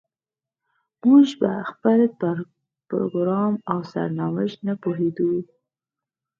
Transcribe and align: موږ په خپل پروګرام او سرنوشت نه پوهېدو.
موږ 1.05 1.27
په 1.39 1.49
خپل 1.69 1.99
پروګرام 2.89 3.53
او 3.71 3.79
سرنوشت 3.91 4.57
نه 4.67 4.73
پوهېدو. 4.81 5.31